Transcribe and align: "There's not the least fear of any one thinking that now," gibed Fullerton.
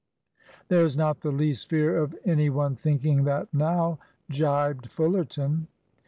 "There's 0.67 0.97
not 0.97 1.19
the 1.19 1.29
least 1.31 1.69
fear 1.69 2.01
of 2.01 2.15
any 2.25 2.49
one 2.49 2.75
thinking 2.75 3.23
that 3.25 3.53
now," 3.53 3.99
gibed 4.31 4.91
Fullerton. 4.91 5.67